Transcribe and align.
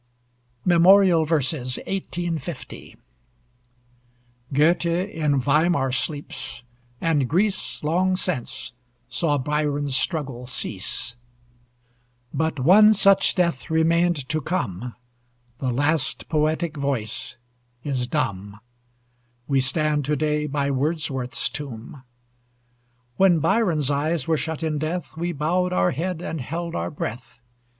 MEMORIAL 0.65 1.25
VERSES 1.25 1.77
(1850) 1.77 2.95
Goethe 4.51 4.85
in 4.87 5.39
Weimar 5.39 5.91
sleeps, 5.91 6.63
and 6.99 7.29
Greece, 7.29 7.83
Long 7.83 8.15
since, 8.15 8.73
saw 9.07 9.37
Byron's 9.37 9.95
struggle 9.95 10.47
cease, 10.47 11.15
But 12.33 12.59
one 12.59 12.95
such 12.95 13.35
death 13.35 13.69
remained 13.69 14.27
to 14.29 14.41
come; 14.41 14.95
The 15.59 15.69
last 15.69 16.27
poetic 16.29 16.77
voice 16.77 17.37
is 17.83 18.07
dumb 18.07 18.59
We 19.47 19.59
stand 19.61 20.03
to 20.05 20.15
day 20.15 20.47
by 20.47 20.71
Wordsworth's 20.71 21.47
tomb. 21.47 22.01
When 23.17 23.37
Byron's 23.37 23.91
eyes 23.91 24.27
were 24.27 24.35
shut 24.35 24.63
in 24.63 24.79
death, 24.79 25.15
We 25.15 25.31
bowed 25.31 25.71
our 25.71 25.91
head 25.91 26.23
and 26.23 26.41
held 26.41 26.73
our 26.73 26.89
breath. 26.89 27.39